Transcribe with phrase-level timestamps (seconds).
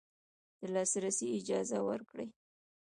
[0.59, 2.27] د لاسرسي اجازه ورکړي